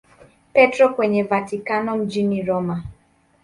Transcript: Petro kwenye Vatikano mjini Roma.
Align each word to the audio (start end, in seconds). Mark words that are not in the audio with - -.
Petro 0.53 0.89
kwenye 0.95 1.23
Vatikano 1.23 1.97
mjini 1.97 2.41
Roma. 2.41 2.83